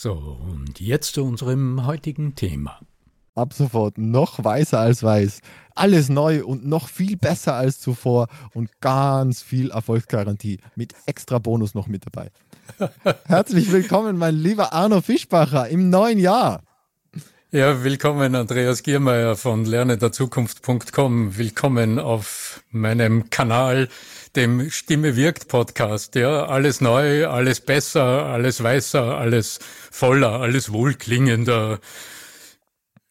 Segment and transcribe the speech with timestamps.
[0.00, 2.78] So, und jetzt zu unserem heutigen Thema.
[3.34, 5.40] Ab sofort noch weißer als weiß.
[5.74, 11.74] Alles neu und noch viel besser als zuvor und ganz viel Erfolgsgarantie mit extra Bonus
[11.74, 12.30] noch mit dabei.
[13.24, 16.62] Herzlich willkommen, mein lieber Arno Fischbacher, im neuen Jahr.
[17.50, 21.38] Ja, willkommen Andreas Giermeier von lernederzukunft.com.
[21.38, 23.88] Willkommen auf meinem Kanal,
[24.36, 26.14] dem Stimme wirkt Podcast.
[26.14, 31.78] Ja, alles neu, alles besser, alles weißer, alles voller, alles wohlklingender.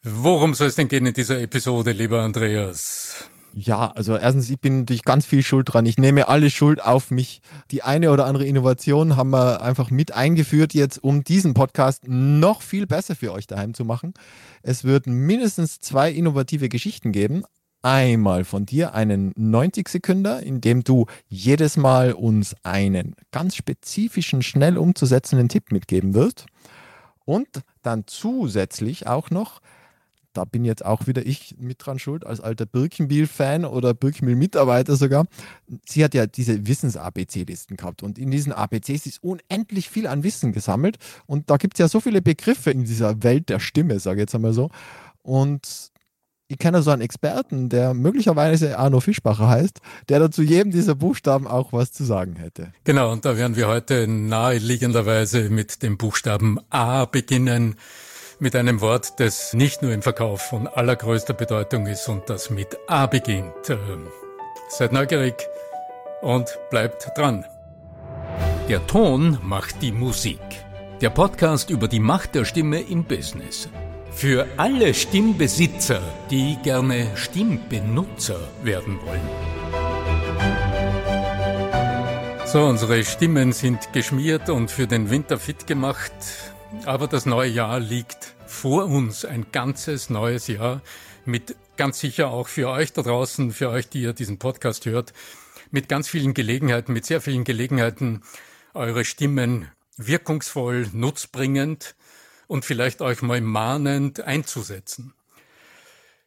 [0.03, 3.27] Worum soll es denn gehen in dieser Episode, lieber Andreas?
[3.59, 5.87] Ja, also erstens, ich bin natürlich ganz viel schuld dran.
[5.87, 7.41] Ich nehme alle Schuld auf mich.
[7.71, 12.61] Die eine oder andere Innovation haben wir einfach mit eingeführt jetzt, um diesen Podcast noch
[12.61, 14.13] viel besser für euch daheim zu machen.
[14.61, 17.45] Es wird mindestens zwei innovative Geschichten geben.
[17.81, 24.43] Einmal von dir einen 90 Sekunder, in dem du jedes Mal uns einen ganz spezifischen,
[24.43, 26.45] schnell umzusetzenden Tipp mitgeben wirst.
[27.25, 27.47] Und
[27.81, 29.61] dann zusätzlich auch noch
[30.37, 35.25] da bin jetzt auch wieder ich mit dran schuld, als alter Birkenbiel-Fan oder Birkenbiel-Mitarbeiter sogar.
[35.87, 40.51] Sie hat ja diese Wissens-ABC-Listen gehabt und in diesen ABCs ist unendlich viel an Wissen
[40.51, 44.17] gesammelt und da gibt es ja so viele Begriffe in dieser Welt der Stimme, sage
[44.17, 44.69] ich jetzt einmal so.
[45.23, 45.91] Und
[46.49, 51.45] ich kenne so einen Experten, der möglicherweise Arno Fischbacher heißt, der dazu jedem dieser Buchstaben
[51.47, 52.71] auch was zu sagen hätte.
[52.85, 57.75] Genau, und da werden wir heute naheliegenderweise mit dem Buchstaben A beginnen
[58.39, 62.77] mit einem Wort, das nicht nur im Verkauf von allergrößter Bedeutung ist und das mit
[62.87, 63.69] A beginnt.
[63.69, 64.07] Ähm,
[64.69, 65.35] seid neugierig
[66.21, 67.45] und bleibt dran.
[68.69, 70.39] Der Ton macht die Musik.
[71.01, 73.69] Der Podcast über die Macht der Stimme im Business.
[74.11, 79.21] Für alle Stimmbesitzer, die gerne Stimmbenutzer werden wollen.
[82.45, 86.13] So, unsere Stimmen sind geschmiert und für den Winter fit gemacht.
[86.85, 90.81] Aber das neue Jahr liegt vor uns, ein ganzes neues Jahr
[91.25, 95.13] mit ganz sicher auch für euch da draußen, für euch, die ihr diesen Podcast hört,
[95.71, 98.23] mit ganz vielen Gelegenheiten, mit sehr vielen Gelegenheiten,
[98.73, 101.95] eure Stimmen wirkungsvoll, nutzbringend
[102.47, 105.13] und vielleicht euch mal mahnend einzusetzen.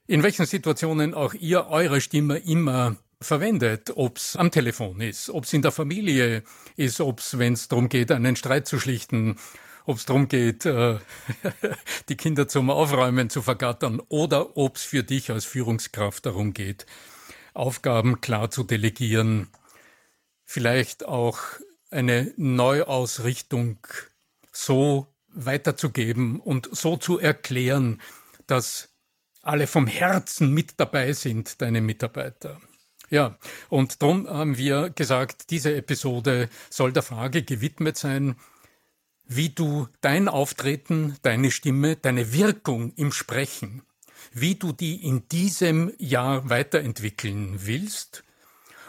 [0.06, 5.44] In welchen Situationen auch ihr eure Stimme immer verwendet, ob es am Telefon ist, ob
[5.44, 6.42] es in der Familie
[6.76, 9.36] ist, ob es, wenn es darum geht, einen Streit zu schlichten,
[9.86, 10.98] ob es darum geht, äh,
[12.08, 16.86] die Kinder zum Aufräumen zu vergattern oder ob es für dich als Führungskraft darum geht,
[17.54, 19.48] Aufgaben klar zu delegieren,
[20.44, 21.38] vielleicht auch
[21.90, 23.78] eine Neuausrichtung
[24.52, 28.00] so weiterzugeben und so zu erklären,
[28.46, 28.90] dass
[29.42, 32.60] alle vom Herzen mit dabei sind, deine Mitarbeiter.
[33.10, 33.38] Ja,
[33.68, 38.36] und darum haben wir gesagt, diese Episode soll der Frage gewidmet sein,
[39.30, 43.82] wie du dein Auftreten, deine Stimme, deine Wirkung im Sprechen,
[44.32, 48.24] wie du die in diesem Jahr weiterentwickeln willst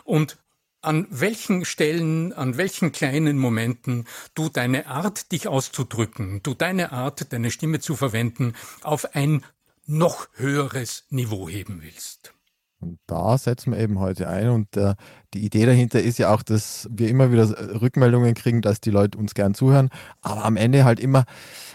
[0.03, 0.39] und
[0.81, 7.31] an welchen Stellen, an welchen kleinen Momenten du deine Art, dich auszudrücken, du deine Art,
[7.31, 9.45] deine Stimme zu verwenden, auf ein
[9.85, 12.33] noch höheres Niveau heben willst.
[12.81, 14.49] Und da setzen wir eben heute ein.
[14.49, 14.95] Und äh,
[15.33, 18.89] die Idee dahinter ist ja auch, dass wir immer wieder äh, Rückmeldungen kriegen, dass die
[18.89, 19.89] Leute uns gern zuhören.
[20.21, 21.25] Aber am Ende halt immer,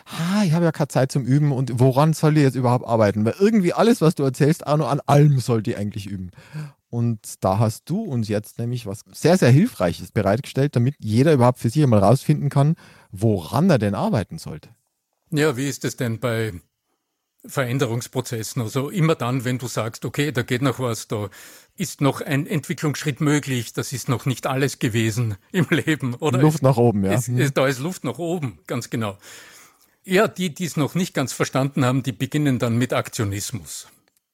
[0.06, 3.24] ah, ich habe ja keine Zeit zum Üben und woran soll ich jetzt überhaupt arbeiten?
[3.24, 6.30] Weil irgendwie alles, was du erzählst, Arno, an allem sollte ich eigentlich üben.
[6.90, 11.58] Und da hast du uns jetzt nämlich was sehr, sehr Hilfreiches bereitgestellt, damit jeder überhaupt
[11.58, 12.74] für sich einmal rausfinden kann,
[13.10, 14.70] woran er denn arbeiten sollte.
[15.30, 16.52] Ja, wie ist es denn bei
[17.44, 18.62] Veränderungsprozessen?
[18.62, 21.28] Also immer dann, wenn du sagst, okay, da geht noch was, da
[21.76, 26.38] ist noch ein Entwicklungsschritt möglich, das ist noch nicht alles gewesen im Leben, oder?
[26.38, 27.12] Luft nach oben, ja.
[27.12, 29.18] Es, es, da ist Luft nach oben, ganz genau.
[30.04, 33.88] Ja, die, die es noch nicht ganz verstanden haben, die beginnen dann mit Aktionismus.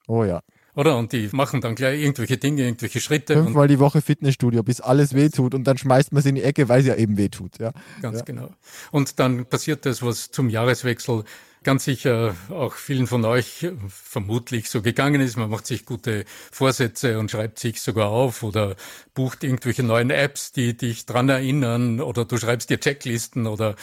[0.07, 0.41] Oh ja.
[0.75, 0.97] Oder?
[0.97, 3.35] Und die machen dann gleich irgendwelche Dinge, irgendwelche Schritte.
[3.35, 6.67] Fünfmal die Woche Fitnessstudio, bis alles wehtut und dann schmeißt man es in die Ecke,
[6.67, 7.59] weil es ja eben wehtut.
[7.59, 7.71] Ja.
[8.01, 8.23] Ganz ja.
[8.23, 8.49] genau.
[8.91, 11.23] Und dann passiert das, was zum Jahreswechsel
[11.63, 15.37] ganz sicher auch vielen von euch vermutlich so gegangen ist.
[15.37, 18.75] Man macht sich gute Vorsätze und schreibt sich sogar auf oder
[19.13, 23.75] bucht irgendwelche neuen Apps, die dich dran erinnern oder du schreibst dir Checklisten oder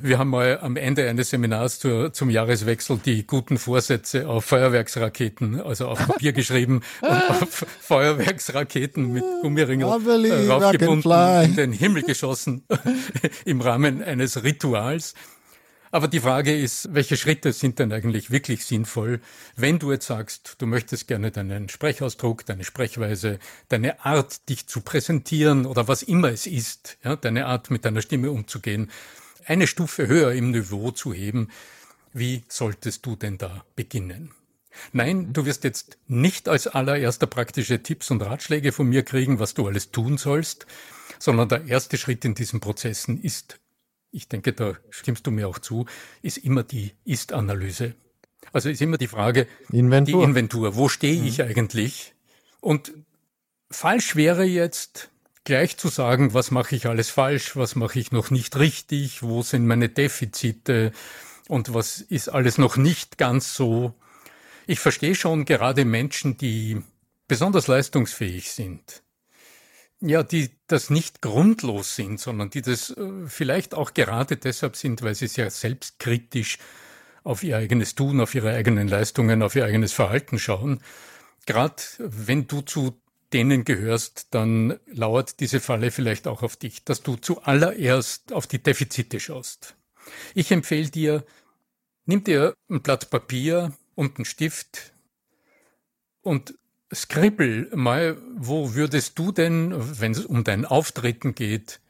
[0.00, 5.60] wir haben mal am Ende eines Seminars zur, zum Jahreswechsel die guten Vorsätze auf Feuerwerksraketen,
[5.60, 12.64] also auf Papier geschrieben und auf Feuerwerksraketen mit Gummiringel äh, raufgebunden, in den Himmel geschossen
[13.44, 15.14] im Rahmen eines Rituals.
[15.90, 19.20] Aber die Frage ist, welche Schritte sind denn eigentlich wirklich sinnvoll,
[19.56, 23.38] wenn du jetzt sagst, du möchtest gerne deinen Sprechausdruck, deine Sprechweise,
[23.68, 28.02] deine Art, dich zu präsentieren oder was immer es ist, ja, deine Art, mit deiner
[28.02, 28.90] Stimme umzugehen,
[29.46, 31.48] eine Stufe höher im Niveau zu heben,
[32.12, 34.32] wie solltest du denn da beginnen?
[34.92, 39.54] Nein, du wirst jetzt nicht als allererster praktische Tipps und Ratschläge von mir kriegen, was
[39.54, 40.66] du alles tun sollst,
[41.18, 43.58] sondern der erste Schritt in diesen Prozessen ist,
[44.10, 45.86] ich denke, da stimmst du mir auch zu,
[46.22, 47.94] ist immer die Ist-Analyse.
[48.52, 50.20] Also ist immer die Frage, Inventur.
[50.20, 51.44] die Inventur, wo stehe ich mhm.
[51.44, 52.14] eigentlich?
[52.60, 52.92] Und
[53.70, 55.10] falsch wäre jetzt,
[55.48, 59.42] gleich zu sagen, was mache ich alles falsch, was mache ich noch nicht richtig, wo
[59.42, 60.92] sind meine Defizite
[61.48, 63.94] und was ist alles noch nicht ganz so.
[64.66, 66.82] Ich verstehe schon gerade Menschen, die
[67.28, 69.02] besonders leistungsfähig sind,
[70.00, 75.02] ja, die das nicht grundlos sind, sondern die das äh, vielleicht auch gerade deshalb sind,
[75.02, 76.58] weil sie sehr selbstkritisch
[77.24, 80.80] auf ihr eigenes Tun, auf ihre eigenen Leistungen, auf ihr eigenes Verhalten schauen.
[81.46, 83.00] Gerade wenn du zu
[83.32, 88.62] denen gehörst, dann lauert diese Falle vielleicht auch auf dich, dass du zuallererst auf die
[88.62, 89.76] Defizite schaust.
[90.34, 91.24] Ich empfehle dir,
[92.06, 94.92] nimm dir ein Blatt Papier und einen Stift
[96.22, 96.54] und
[96.92, 101.80] skribbel mal, wo würdest du denn, wenn es um dein Auftreten geht,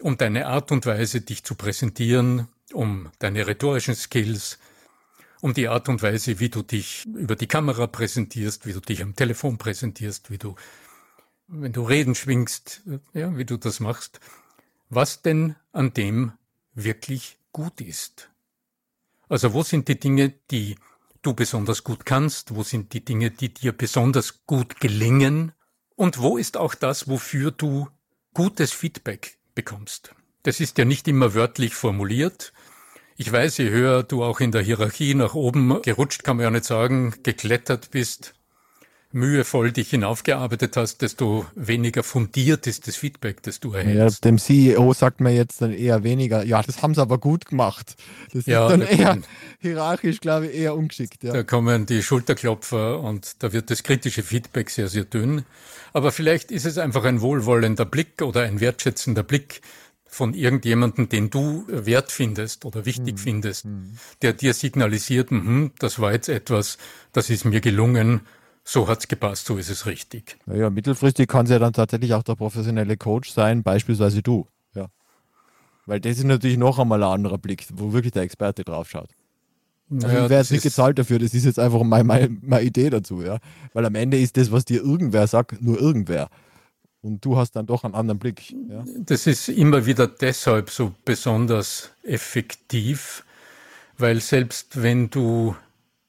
[0.00, 4.58] um deine Art und Weise, dich zu präsentieren, um deine rhetorischen Skills,
[5.40, 9.02] um die Art und Weise, wie du dich über die Kamera präsentierst, wie du dich
[9.02, 10.56] am Telefon präsentierst, wie du,
[11.46, 14.20] wenn du Reden schwingst, ja, wie du das machst,
[14.88, 16.32] was denn an dem
[16.74, 18.30] wirklich gut ist.
[19.28, 20.76] Also wo sind die Dinge, die
[21.22, 25.52] du besonders gut kannst, wo sind die Dinge, die dir besonders gut gelingen
[25.96, 27.88] und wo ist auch das, wofür du
[28.34, 30.14] gutes Feedback bekommst.
[30.42, 32.52] Das ist ja nicht immer wörtlich formuliert,
[33.20, 36.50] ich weiß, je höher du auch in der Hierarchie nach oben gerutscht, kann man ja
[36.52, 38.34] nicht sagen, geklettert bist,
[39.10, 44.24] mühevoll dich hinaufgearbeitet hast, desto weniger fundiert ist das Feedback, das du erhältst.
[44.24, 47.46] Ja, dem CEO sagt man jetzt dann eher weniger, ja, das haben sie aber gut
[47.46, 47.96] gemacht.
[48.32, 49.18] Das ja, ist dann eher
[49.60, 51.24] hierarchisch, glaube ich, eher ungeschickt.
[51.24, 51.32] Ja.
[51.32, 55.44] Da kommen die Schulterklopfer und da wird das kritische Feedback sehr, sehr dünn.
[55.94, 59.62] Aber vielleicht ist es einfach ein wohlwollender Blick oder ein wertschätzender Blick,
[60.10, 63.18] von irgendjemandem, den du wert findest oder wichtig mhm.
[63.18, 63.98] findest, mhm.
[64.22, 66.78] der dir signalisiert, mh, das war jetzt etwas,
[67.12, 68.22] das ist mir gelungen,
[68.68, 70.36] so hat's gepasst, so ist es richtig.
[70.44, 74.46] Naja, mittelfristig kann es ja dann tatsächlich auch der professionelle Coach sein, beispielsweise du.
[74.74, 74.88] Ja.
[75.86, 79.08] Weil das ist natürlich noch einmal ein anderer Blick, wo wirklich der Experte drauf schaut.
[79.90, 82.62] Also naja, ich werde jetzt nicht gezahlt dafür, das ist jetzt einfach meine, meine, meine
[82.62, 83.38] Idee dazu, ja.
[83.72, 86.28] Weil am Ende ist das, was dir irgendwer sagt, nur irgendwer.
[87.00, 88.54] Und du hast dann doch einen anderen Blick.
[88.68, 88.84] Ja?
[88.98, 93.24] Das ist immer wieder deshalb so besonders effektiv,
[93.96, 95.56] weil selbst wenn du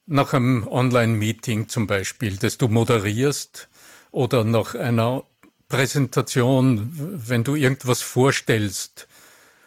[0.09, 3.67] nach einem Online-Meeting zum Beispiel, das du moderierst,
[4.11, 5.23] oder nach einer
[5.67, 9.07] Präsentation, wenn du irgendwas vorstellst,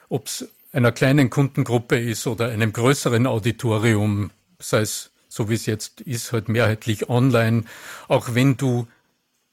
[0.08, 5.66] ob es einer kleinen Kundengruppe ist oder einem größeren Auditorium, sei es so wie es
[5.66, 7.64] jetzt ist, halt mehrheitlich online,
[8.08, 8.86] auch wenn du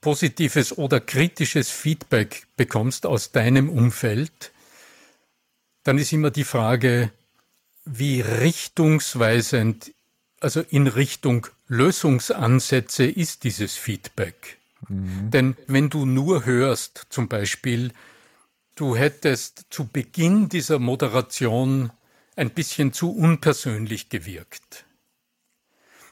[0.02, 4.52] positives oder kritisches Feedback bekommst aus deinem Umfeld,
[5.84, 7.12] dann ist immer die Frage,
[7.86, 9.94] wie richtungsweisend,
[10.42, 14.58] also in Richtung Lösungsansätze ist dieses Feedback.
[14.88, 15.32] Mhm.
[15.32, 17.92] Denn wenn du nur hörst, zum Beispiel,
[18.76, 21.92] du hättest zu Beginn dieser Moderation
[22.36, 24.86] ein bisschen zu unpersönlich gewirkt,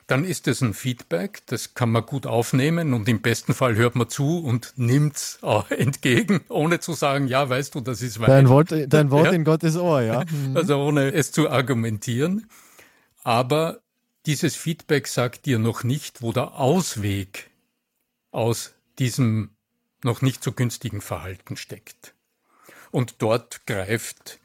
[0.07, 3.95] dann ist es ein Feedback, das kann man gut aufnehmen und im besten Fall hört
[3.95, 8.29] man zu und nimmt's entgegen, ohne zu sagen, ja, weißt du, das ist mein.
[8.29, 9.31] Dein Wort, dein Wort ja?
[9.33, 10.23] in Gottes Ohr, ja.
[10.53, 12.47] Also ohne es zu argumentieren.
[13.23, 13.81] Aber
[14.27, 17.49] dieses Feedback sagt dir noch nicht, wo der Ausweg
[18.31, 19.51] aus diesem
[20.03, 22.13] noch nicht so günstigen Verhalten steckt.
[22.91, 24.39] Und dort greift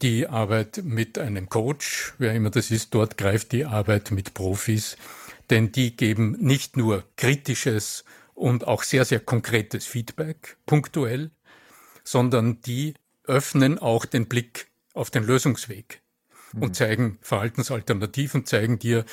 [0.00, 4.96] die Arbeit mit einem Coach, wer immer das ist, dort greift die Arbeit mit Profis,
[5.50, 8.04] denn die geben nicht nur kritisches
[8.34, 11.30] und auch sehr, sehr konkretes Feedback, punktuell,
[12.02, 16.01] sondern die öffnen auch den Blick auf den Lösungsweg
[16.54, 16.74] und mhm.
[16.74, 19.04] zeigen Verhaltensalternativen, zeigen dir,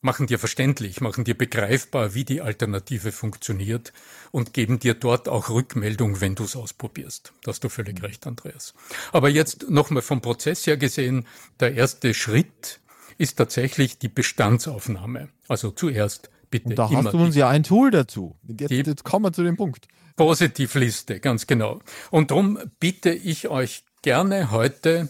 [0.00, 3.92] machen dir verständlich, machen dir begreifbar, wie die Alternative funktioniert
[4.30, 7.32] und geben dir dort auch Rückmeldung, wenn du es ausprobierst.
[7.42, 8.04] Da hast du völlig mhm.
[8.04, 8.74] recht, Andreas.
[9.12, 11.26] Aber jetzt nochmal vom Prozess her gesehen,
[11.60, 12.80] der erste Schritt
[13.16, 15.28] ist tatsächlich die Bestandsaufnahme.
[15.48, 16.68] Also zuerst bitte.
[16.68, 18.36] Und da hast du uns ja ein Tool dazu.
[18.46, 19.88] Jetzt, jetzt kommen wir zu dem Punkt.
[20.16, 21.80] Positivliste, ganz genau.
[22.10, 25.08] Und darum biete ich euch gerne heute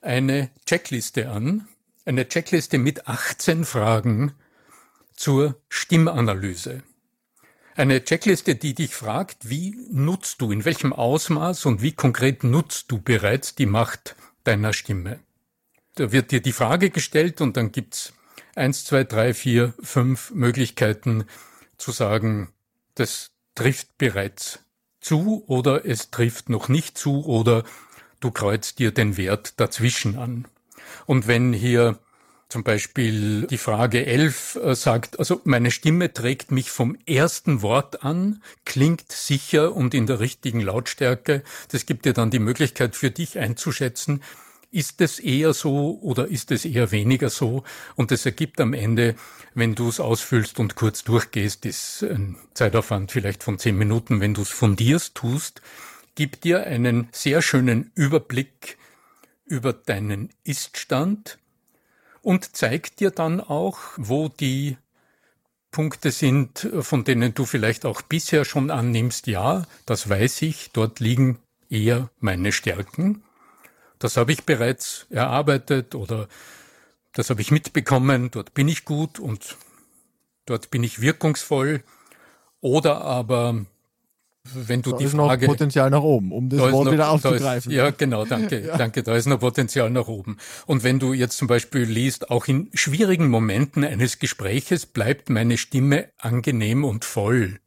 [0.00, 1.68] eine Checkliste an,
[2.04, 4.32] eine Checkliste mit 18 Fragen
[5.14, 6.82] zur Stimmanalyse.
[7.76, 12.90] Eine Checkliste, die dich fragt, wie nutzt du, in welchem Ausmaß und wie konkret nutzt
[12.90, 15.20] du bereits die Macht deiner Stimme.
[15.94, 18.12] Da wird dir die Frage gestellt und dann gibt's
[18.54, 21.24] eins, zwei, drei, vier, fünf Möglichkeiten
[21.78, 22.52] zu sagen,
[22.94, 24.60] das trifft bereits
[25.00, 27.64] zu oder es trifft noch nicht zu oder
[28.20, 30.46] du kreuzt dir den Wert dazwischen an.
[31.06, 31.98] Und wenn hier
[32.48, 38.02] zum Beispiel die Frage 11 äh, sagt, also meine Stimme trägt mich vom ersten Wort
[38.02, 41.44] an, klingt sicher und in der richtigen Lautstärke.
[41.70, 44.20] Das gibt dir dann die Möglichkeit für dich einzuschätzen,
[44.72, 47.64] ist es eher so oder ist es eher weniger so?
[47.96, 49.16] Und es ergibt am Ende,
[49.54, 54.34] wenn du es ausfüllst und kurz durchgehst, ist ein Zeitaufwand vielleicht von zehn Minuten, wenn
[54.34, 55.60] du es fundierst, tust,
[56.20, 58.76] gibt dir einen sehr schönen Überblick
[59.46, 61.38] über deinen Iststand
[62.20, 64.76] und zeigt dir dann auch, wo die
[65.70, 71.00] Punkte sind, von denen du vielleicht auch bisher schon annimmst, ja, das weiß ich, dort
[71.00, 71.38] liegen
[71.70, 73.24] eher meine Stärken.
[73.98, 76.28] Das habe ich bereits erarbeitet oder
[77.14, 79.56] das habe ich mitbekommen, dort bin ich gut und
[80.44, 81.82] dort bin ich wirkungsvoll.
[82.60, 83.64] Oder aber
[84.54, 85.46] wenn du da die ist Frage.
[85.46, 87.70] Noch Potenzial nach oben, um das Wort noch, wieder aufzugreifen.
[87.70, 88.76] Ist, ja, genau, danke, ja.
[88.76, 89.02] danke.
[89.02, 90.38] Da ist noch Potenzial nach oben.
[90.66, 95.58] Und wenn du jetzt zum Beispiel liest, auch in schwierigen Momenten eines Gespräches bleibt meine
[95.58, 97.58] Stimme angenehm und voll.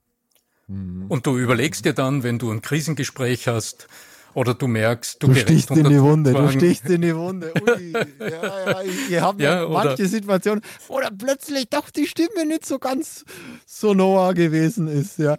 [0.68, 1.06] Mhm.
[1.10, 3.88] Und du überlegst dir dann, wenn du ein Krisengespräch hast,
[4.34, 7.54] oder du merkst, du, du stichst in die Wunde, du stichst in die Wunde.
[7.62, 12.66] Ui, ja, ja, ihr habt ja, manche Situationen, wo dann plötzlich doch die Stimme nicht
[12.66, 13.26] so ganz
[13.68, 15.38] sonor gewesen ist, ja.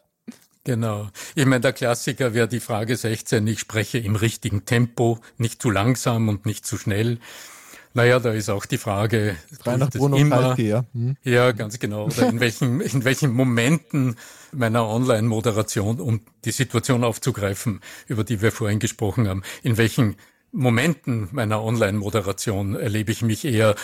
[0.65, 1.09] Genau.
[1.35, 5.71] Ich meine, der Klassiker wäre die Frage 16, ich spreche im richtigen Tempo, nicht zu
[5.71, 7.19] langsam und nicht zu schnell.
[7.93, 10.85] Naja, da ist auch die Frage, nach Bruno immer, Kalke, ja.
[10.95, 11.17] Hm.
[11.23, 12.07] ja, ganz genau.
[12.07, 14.17] Oder in welchen, in welchen Momenten
[14.51, 20.17] meiner Online-Moderation, um die Situation aufzugreifen, über die wir vorhin gesprochen haben, in welchen
[20.51, 23.75] Momenten meiner Online-Moderation erlebe ich mich eher,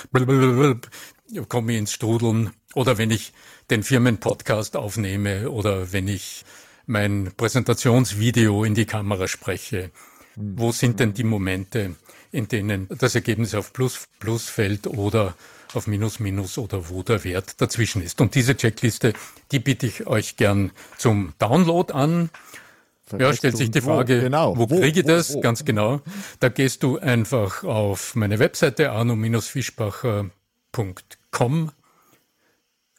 [1.49, 3.33] komme ins Strudeln oder wenn ich
[3.71, 6.45] den Firmenpodcast aufnehme oder wenn ich
[6.91, 9.93] mein Präsentationsvideo in die Kamera spreche.
[10.35, 11.95] Wo sind denn die Momente,
[12.33, 15.35] in denen das Ergebnis auf Plus, Plus fällt oder
[15.73, 18.21] auf Minus, Minus oder wo der Wert dazwischen ist.
[18.21, 19.13] Und diese Checkliste,
[19.53, 22.31] die biete ich euch gern zum Download an.
[23.17, 24.57] Ja, stellt sich die Frage, wo, genau.
[24.57, 25.35] wo, wo kriege ich das?
[25.35, 26.01] Wo, Ganz genau.
[26.41, 31.71] Da gehst du einfach auf meine Webseite arno-fischbacher.com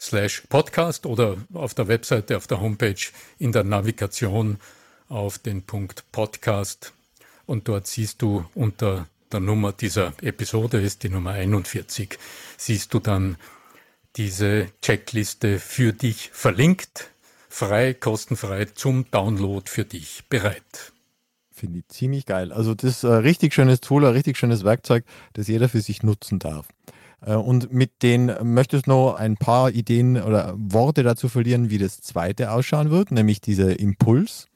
[0.02, 4.58] slash Podcast oder auf der Webseite, auf der Homepage in der Navigation
[5.08, 6.94] auf den Punkt Podcast
[7.46, 12.18] und dort siehst du unter der Nummer dieser Episode ist die Nummer 41,
[12.58, 13.38] siehst du dann
[14.18, 17.12] diese Checkliste für dich verlinkt,
[17.48, 20.92] frei, kostenfrei zum Download für dich bereit.
[21.54, 22.52] Finde ich ziemlich geil.
[22.52, 26.04] Also das ist ein richtig schönes Tool, ein richtig schönes Werkzeug, das jeder für sich
[26.04, 26.68] nutzen darf.
[27.26, 31.78] Äh, und mit den möchtest du noch ein paar Ideen oder Worte dazu verlieren, wie
[31.78, 34.48] das zweite ausschauen wird, nämlich dieser Impuls,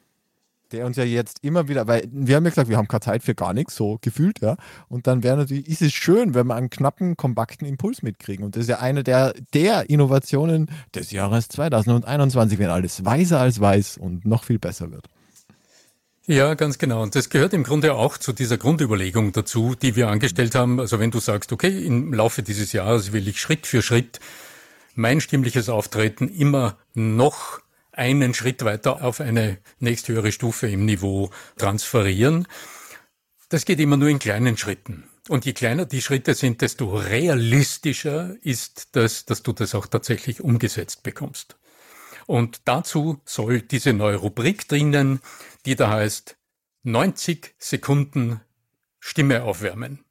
[0.72, 3.24] der uns ja jetzt immer wieder, weil wir haben ja gesagt, wir haben keine Zeit
[3.24, 4.58] für gar nichts, so gefühlt, ja.
[4.90, 8.44] Und dann wäre natürlich, ist es schön, wenn wir einen knappen, kompakten Impuls mitkriegen.
[8.44, 13.60] Und das ist ja eine der, der Innovationen des Jahres 2021, wenn alles weiser als
[13.60, 15.08] weiß und noch viel besser wird.
[16.28, 17.04] Ja, ganz genau.
[17.04, 20.80] Und das gehört im Grunde auch zu dieser Grundüberlegung dazu, die wir angestellt haben.
[20.80, 24.20] Also wenn du sagst, okay, im Laufe dieses Jahres will ich Schritt für Schritt
[24.96, 27.60] mein stimmliches Auftreten immer noch
[27.92, 32.48] einen Schritt weiter auf eine nächsthöhere Stufe im Niveau transferieren.
[33.50, 35.08] Das geht immer nur in kleinen Schritten.
[35.30, 40.42] Und je kleiner die Schritte sind, desto realistischer ist das, dass du das auch tatsächlich
[40.42, 41.56] umgesetzt bekommst.
[42.28, 45.20] Und dazu soll diese neue Rubrik drinnen,
[45.66, 46.38] die da heißt
[46.84, 48.42] 90 Sekunden
[49.00, 50.06] Stimme aufwärmen.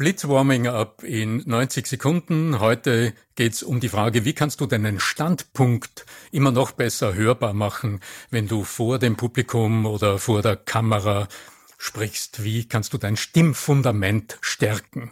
[0.00, 2.58] Blitzwarming up in 90 Sekunden.
[2.58, 8.00] Heute geht's um die Frage, wie kannst du deinen Standpunkt immer noch besser hörbar machen,
[8.30, 11.28] wenn du vor dem Publikum oder vor der Kamera
[11.76, 12.42] sprichst?
[12.42, 15.10] Wie kannst du dein Stimmfundament stärken?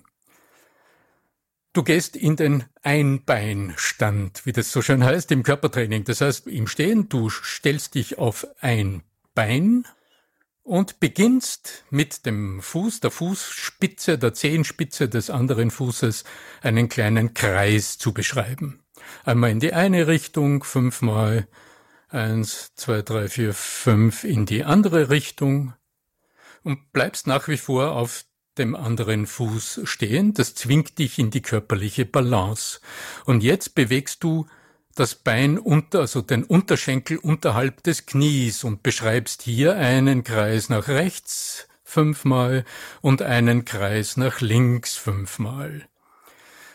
[1.72, 6.04] Du gehst in den Einbeinstand, wie das so schön heißt im Körpertraining.
[6.04, 9.02] Das heißt, im Stehen, du stellst dich auf ein
[9.34, 9.84] Bein
[10.62, 16.25] und beginnst mit dem Fuß, der Fußspitze, der Zehenspitze des anderen Fußes
[16.62, 18.82] einen kleinen Kreis zu beschreiben.
[19.25, 21.48] Einmal in die eine Richtung, fünfmal,
[22.08, 25.75] eins, zwei, drei, vier, fünf in die andere Richtung
[26.62, 28.25] und bleibst nach wie vor auf
[28.59, 30.35] dem anderen Fuß stehen.
[30.35, 32.81] Das zwingt dich in die körperliche Balance.
[33.25, 34.47] Und jetzt bewegst du
[34.95, 40.88] das Bein unter, also den Unterschenkel unterhalb des Knies und beschreibst hier einen Kreis nach
[40.88, 42.65] rechts fünfmal
[43.00, 45.88] und einen Kreis nach links fünfmal.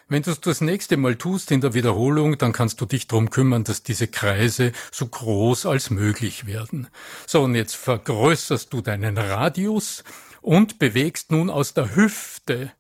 [0.10, 3.30] Wenn du es das nächste Mal tust in der Wiederholung, dann kannst du dich darum
[3.30, 6.88] kümmern, dass diese Kreise so groß als möglich werden.
[7.26, 10.04] So, und jetzt vergrößerst du deinen Radius
[10.44, 12.72] und bewegst nun aus der Hüfte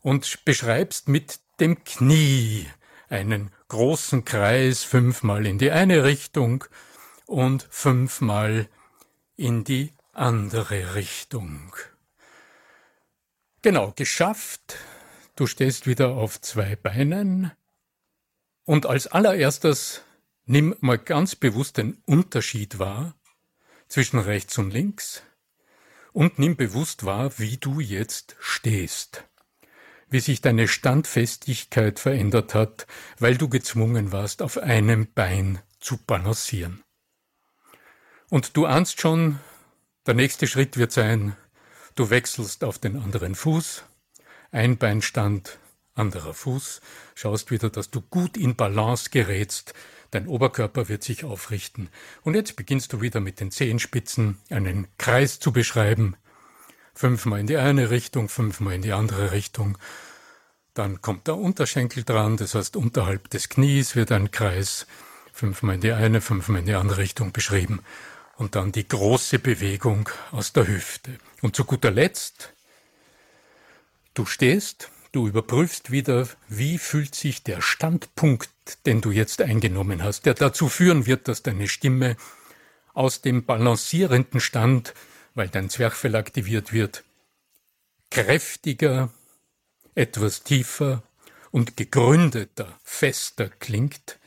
[0.00, 2.66] und beschreibst mit dem Knie
[3.08, 6.64] einen großen Kreis fünfmal in die eine Richtung
[7.26, 8.68] und fünfmal
[9.36, 11.74] in die andere Richtung.
[13.62, 14.76] Genau, geschafft.
[15.36, 17.50] Du stehst wieder auf zwei Beinen.
[18.64, 20.02] Und als allererstes
[20.46, 23.14] nimm mal ganz bewusst den Unterschied wahr
[23.88, 25.22] zwischen rechts und links
[26.12, 29.24] und nimm bewusst wahr, wie du jetzt stehst.
[30.08, 32.86] Wie sich deine Standfestigkeit verändert hat,
[33.18, 36.82] weil du gezwungen warst, auf einem Bein zu balancieren.
[38.28, 39.38] Und du ahnst schon,
[40.06, 41.36] der nächste Schritt wird sein,
[41.94, 43.84] du wechselst auf den anderen Fuß,
[44.50, 45.58] Einbeinstand,
[45.94, 46.80] anderer Fuß,
[47.14, 49.74] schaust wieder, dass du gut in Balance gerätst,
[50.10, 51.88] dein Oberkörper wird sich aufrichten.
[52.22, 56.16] Und jetzt beginnst du wieder mit den Zehenspitzen einen Kreis zu beschreiben,
[56.94, 59.78] fünfmal in die eine Richtung, fünfmal in die andere Richtung.
[60.74, 64.86] Dann kommt der Unterschenkel dran, das heißt unterhalb des Knies wird ein Kreis
[65.32, 67.80] fünfmal in die eine, fünfmal in die andere Richtung beschrieben.
[68.36, 71.18] Und dann die große Bewegung aus der Hüfte.
[71.42, 72.52] Und zu guter Letzt,
[74.14, 78.50] du stehst, du überprüfst wieder, wie fühlt sich der Standpunkt,
[78.86, 82.16] den du jetzt eingenommen hast, der dazu führen wird, dass deine Stimme
[82.94, 84.94] aus dem balancierenden Stand
[85.34, 87.04] weil dein Zwerchfell aktiviert wird,
[88.10, 89.10] kräftiger,
[89.94, 91.02] etwas tiefer
[91.50, 94.18] und gegründeter, fester klingt.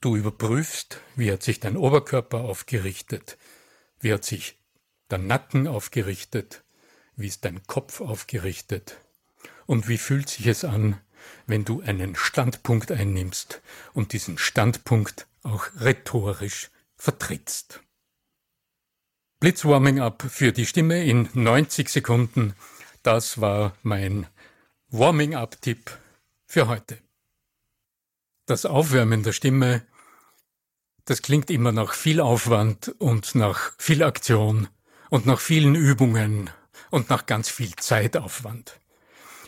[0.00, 3.38] Du überprüfst, wie hat sich dein Oberkörper aufgerichtet,
[4.00, 4.58] wie hat sich
[5.10, 6.62] der Nacken aufgerichtet,
[7.16, 8.98] wie ist dein Kopf aufgerichtet
[9.66, 11.00] und wie fühlt sich es an,
[11.46, 17.80] wenn du einen Standpunkt einnimmst und diesen Standpunkt auch rhetorisch vertrittst.
[19.40, 22.54] Blitzwarming-up für die Stimme in 90 Sekunden.
[23.02, 24.26] Das war mein
[24.88, 25.98] Warming-up-Tipp
[26.46, 26.98] für heute.
[28.46, 29.82] Das Aufwärmen der Stimme,
[31.04, 34.68] das klingt immer nach viel Aufwand und nach viel Aktion
[35.10, 36.50] und nach vielen Übungen
[36.90, 38.78] und nach ganz viel Zeitaufwand.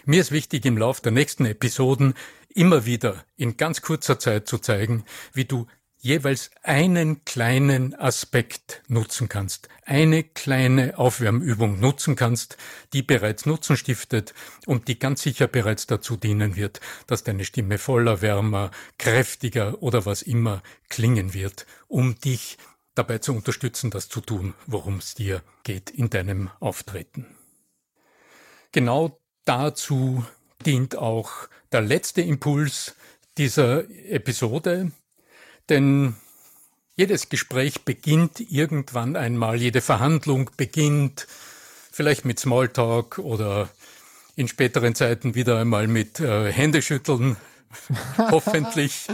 [0.09, 2.15] Mir ist wichtig, im Lauf der nächsten Episoden
[2.49, 5.67] immer wieder in ganz kurzer Zeit zu zeigen, wie du
[5.99, 12.57] jeweils einen kleinen Aspekt nutzen kannst, eine kleine Aufwärmübung nutzen kannst,
[12.93, 14.33] die bereits Nutzen stiftet
[14.65, 20.07] und die ganz sicher bereits dazu dienen wird, dass deine Stimme voller, wärmer, kräftiger oder
[20.07, 22.59] was immer klingen wird, um dich
[22.95, 27.27] dabei zu unterstützen, das zu tun, worum es dir geht in deinem Auftreten.
[28.71, 30.25] Genau dazu
[30.67, 32.95] dient auch der letzte Impuls
[33.39, 34.93] dieser Episode,
[35.69, 36.15] denn
[36.97, 41.27] jedes Gespräch beginnt irgendwann einmal, jede Verhandlung beginnt
[41.93, 43.69] vielleicht mit Smalltalk oder
[44.35, 47.37] in späteren Zeiten wieder einmal mit äh, Händeschütteln.
[48.19, 49.07] Hoffentlich.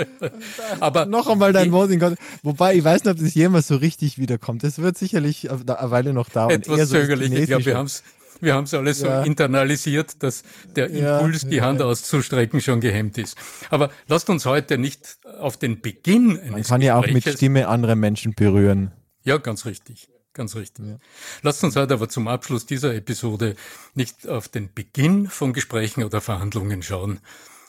[0.80, 2.16] Aber noch einmal dein Voting.
[2.42, 4.62] Wobei, ich weiß nicht, ob das jemals so richtig wiederkommt.
[4.62, 6.50] Das wird sicherlich eine Weile noch dauern.
[6.50, 7.32] Etwas so zögerlich.
[7.32, 8.04] Ich glaube, wir haben es
[8.40, 9.22] Wir haben es alles ja.
[9.22, 10.42] so internalisiert, dass
[10.74, 13.36] der Impuls, ja, die Hand auszustrecken, schon gehemmt ist.
[13.70, 17.68] Aber lasst uns heute nicht auf den Beginn eines Man kann ja auch mit Stimme
[17.68, 18.92] andere Menschen berühren.
[19.24, 20.08] Ja, ganz richtig.
[20.36, 20.86] Ganz richtig.
[20.86, 20.98] Ja.
[21.40, 23.56] Lasst uns heute aber zum Abschluss dieser Episode
[23.94, 27.20] nicht auf den Beginn von Gesprächen oder Verhandlungen schauen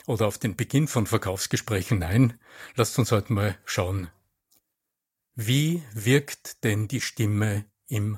[0.06, 2.00] oder auf den Beginn von Verkaufsgesprächen.
[2.00, 2.34] Nein,
[2.76, 4.10] lasst uns heute mal schauen,
[5.34, 8.18] wie wirkt denn die Stimme im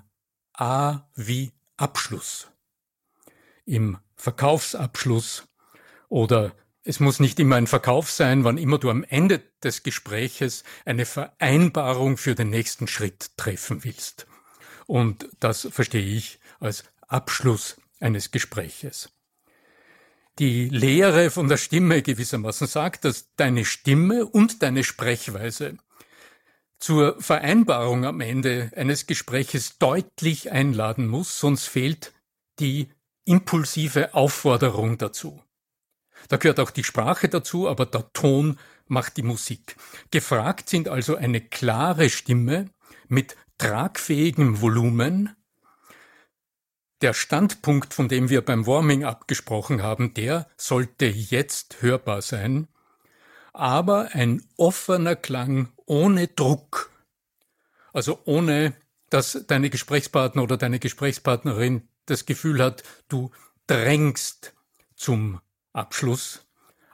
[0.53, 2.47] A wie Abschluss,
[3.65, 5.47] im Verkaufsabschluss
[6.09, 10.63] oder es muss nicht immer ein Verkauf sein, wann immer du am Ende des Gespräches
[10.85, 14.27] eine Vereinbarung für den nächsten Schritt treffen willst.
[14.87, 19.11] Und das verstehe ich als Abschluss eines Gespräches.
[20.39, 25.77] Die Lehre von der Stimme gewissermaßen sagt, dass deine Stimme und deine Sprechweise
[26.79, 32.13] zur Vereinbarung am Ende eines Gespräches deutlich einladen muss, sonst fehlt
[32.59, 32.89] die
[33.25, 35.43] impulsive Aufforderung dazu.
[36.27, 39.75] Da gehört auch die Sprache dazu, aber der Ton macht die Musik.
[40.11, 42.69] Gefragt sind also eine klare Stimme
[43.07, 45.35] mit tragfähigem Volumen.
[47.01, 52.67] Der Standpunkt, von dem wir beim Warming abgesprochen haben, der sollte jetzt hörbar sein,
[53.53, 56.91] aber ein offener Klang ohne Druck,
[57.93, 58.73] also ohne,
[59.09, 63.31] dass deine Gesprächspartner oder deine Gesprächspartnerin das Gefühl hat, du
[63.67, 64.53] drängst
[64.95, 65.41] zum
[65.73, 66.45] Abschluss,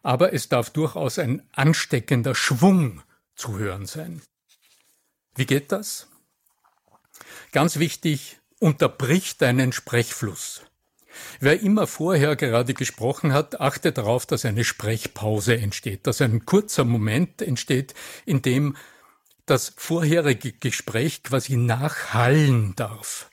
[0.03, 3.01] aber es darf durchaus ein ansteckender Schwung
[3.35, 4.21] zu hören sein.
[5.35, 6.07] Wie geht das?
[7.51, 10.61] Ganz wichtig, unterbrich deinen Sprechfluss.
[11.39, 16.85] Wer immer vorher gerade gesprochen hat, achte darauf, dass eine Sprechpause entsteht, dass ein kurzer
[16.85, 17.93] Moment entsteht,
[18.25, 18.75] in dem
[19.45, 23.29] das vorherige Gespräch quasi nachhallen darf.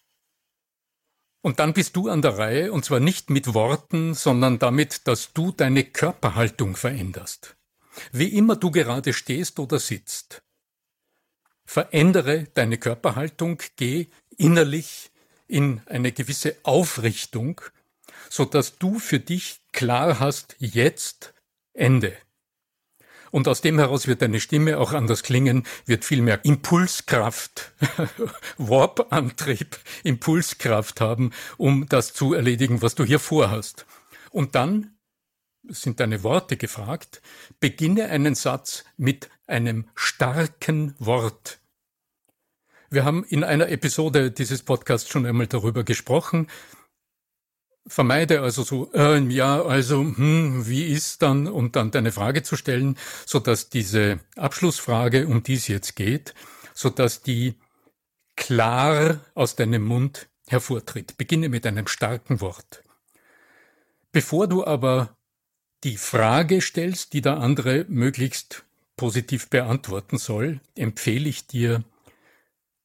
[1.42, 5.32] Und dann bist du an der Reihe, und zwar nicht mit Worten, sondern damit, dass
[5.32, 7.56] du deine Körperhaltung veränderst.
[8.12, 10.42] Wie immer du gerade stehst oder sitzt.
[11.64, 15.11] Verändere deine Körperhaltung, geh innerlich
[15.52, 17.60] in eine gewisse Aufrichtung,
[18.30, 21.34] so dass du für dich klar hast, jetzt
[21.74, 22.16] Ende.
[23.30, 27.72] Und aus dem heraus wird deine Stimme auch anders klingen, wird viel mehr Impulskraft,
[28.58, 33.86] Warp-Antrieb, Impulskraft haben, um das zu erledigen, was du hier vorhast.
[34.30, 34.96] Und dann
[35.68, 37.22] sind deine Worte gefragt,
[37.60, 41.61] beginne einen Satz mit einem starken Wort.
[42.92, 46.48] Wir haben in einer Episode dieses Podcasts schon einmal darüber gesprochen.
[47.86, 52.54] Vermeide also so, äh, ja, also, hm, wie ist dann, und dann deine Frage zu
[52.54, 56.34] stellen, so dass diese Abschlussfrage, um die es jetzt geht,
[56.74, 57.54] so dass die
[58.36, 61.16] klar aus deinem Mund hervortritt.
[61.16, 62.82] Beginne mit einem starken Wort.
[64.12, 65.16] Bevor du aber
[65.82, 68.66] die Frage stellst, die der andere möglichst
[68.98, 71.84] positiv beantworten soll, empfehle ich dir,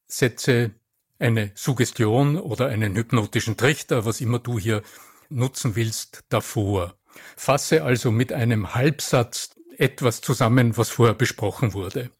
[0.07, 0.71] setze
[1.19, 4.81] eine Suggestion oder einen hypnotischen Trichter, was immer du hier
[5.29, 6.95] nutzen willst, davor.
[7.35, 12.11] Fasse also mit einem Halbsatz etwas zusammen, was vorher besprochen wurde.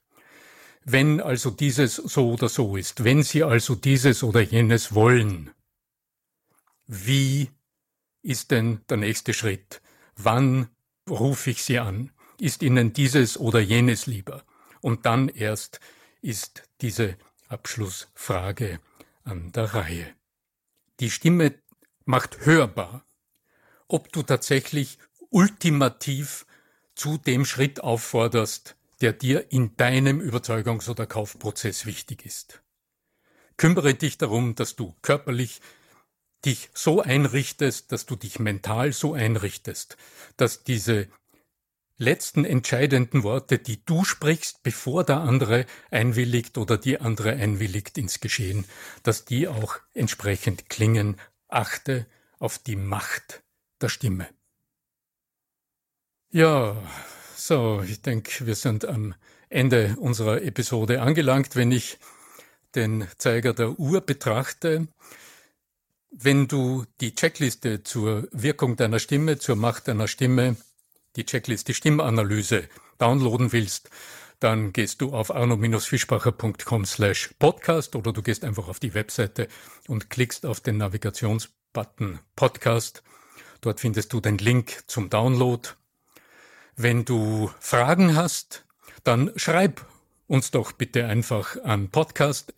[0.83, 5.51] Wenn also dieses so oder so ist, wenn Sie also dieses oder jenes wollen,
[6.85, 7.49] wie
[8.21, 9.81] ist denn der nächste Schritt?
[10.15, 10.69] Wann
[11.09, 12.11] rufe ich Sie an?
[12.39, 14.43] Ist Ihnen dieses oder jenes lieber?
[14.81, 15.79] Und dann erst
[16.21, 17.17] ist diese
[17.49, 18.79] Abschlussfrage
[19.23, 20.07] an der Reihe.
[20.99, 21.53] Die Stimme
[22.05, 23.05] macht hörbar,
[23.87, 26.45] ob du tatsächlich ultimativ
[26.95, 32.63] zu dem Schritt aufforderst, der dir in deinem Überzeugungs- oder Kaufprozess wichtig ist.
[33.57, 35.61] Kümmere dich darum, dass du körperlich
[36.45, 39.97] dich so einrichtest, dass du dich mental so einrichtest,
[40.37, 41.07] dass diese
[41.97, 48.19] letzten entscheidenden Worte, die du sprichst, bevor der andere einwilligt oder die andere einwilligt ins
[48.19, 48.65] Geschehen,
[49.03, 51.17] dass die auch entsprechend klingen.
[51.47, 52.05] Achte
[52.39, 53.43] auf die Macht
[53.81, 54.27] der Stimme.
[56.29, 56.75] Ja,
[57.35, 59.15] so, ich denke, wir sind am
[59.49, 61.55] Ende unserer Episode angelangt.
[61.55, 61.97] Wenn ich
[62.75, 64.87] den Zeiger der Uhr betrachte,
[66.11, 70.57] wenn du die Checkliste zur Wirkung deiner Stimme, zur Macht deiner Stimme
[71.17, 73.89] die Checklist, die Stimmanalyse downloaden willst,
[74.39, 79.47] dann gehst du auf arno-fischbacher.com slash podcast oder du gehst einfach auf die Webseite
[79.87, 83.03] und klickst auf den Navigationsbutton Podcast.
[83.61, 85.69] Dort findest du den Link zum Download.
[86.75, 88.65] Wenn du Fragen hast,
[89.03, 89.85] dann schreib
[90.27, 92.53] uns doch bitte einfach an podcast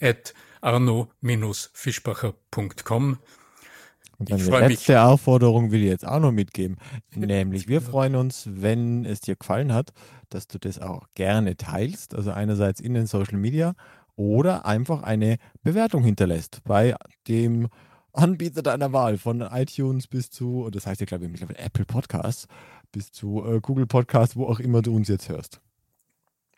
[4.19, 4.99] Und eine letzte mich.
[4.99, 6.77] Aufforderung will ich jetzt auch noch mitgeben.
[7.15, 9.91] Nämlich, wir freuen uns, wenn es dir gefallen hat,
[10.29, 12.13] dass du das auch gerne teilst.
[12.13, 13.73] Also einerseits in den Social Media
[14.17, 16.95] oder einfach eine Bewertung hinterlässt bei
[17.29, 17.69] dem
[18.11, 22.47] Anbieter deiner Wahl, von iTunes bis zu, das heißt ja, glaube ich, mittlerweile Apple Podcasts,
[22.91, 25.61] bis zu äh, Google Podcasts, wo auch immer du uns jetzt hörst.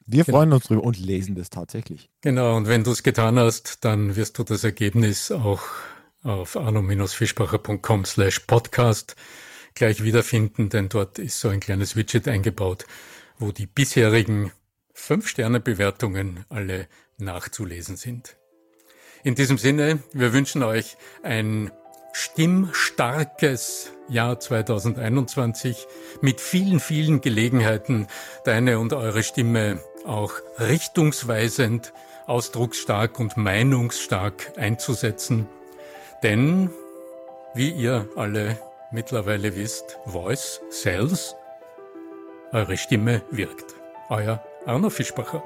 [0.07, 0.37] Wir genau.
[0.37, 2.09] freuen uns drüber und lesen das tatsächlich.
[2.21, 5.61] Genau, und wenn du es getan hast, dann wirst du das Ergebnis auch
[6.23, 9.15] auf arno-fischbacher.com slash podcast
[9.73, 12.85] gleich wiederfinden, denn dort ist so ein kleines Widget eingebaut,
[13.39, 14.51] wo die bisherigen
[14.95, 18.37] 5-Sterne-Bewertungen alle nachzulesen sind.
[19.23, 21.71] In diesem Sinne, wir wünschen euch ein
[22.13, 25.87] stimmstarkes Jahr 2021
[26.21, 28.07] mit vielen, vielen Gelegenheiten,
[28.43, 31.93] deine und eure Stimme auch richtungsweisend,
[32.25, 35.47] ausdrucksstark und meinungsstark einzusetzen.
[36.23, 36.69] Denn,
[37.55, 38.59] wie ihr alle
[38.91, 41.35] mittlerweile wisst, Voice sells,
[42.51, 43.73] eure Stimme wirkt.
[44.09, 45.43] Euer Arno Fischbacher.